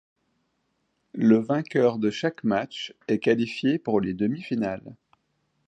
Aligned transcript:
Le 1.13 1.37
vainqueur 1.37 1.99
de 1.99 2.09
chaque 2.09 2.43
match 2.43 2.95
est 3.07 3.19
qualifié 3.19 3.77
pour 3.77 4.01
les 4.01 4.15
demi-finale. 4.15 4.95